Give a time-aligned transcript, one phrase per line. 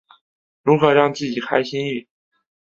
[0.63, 2.07] 如何让自己开心一点？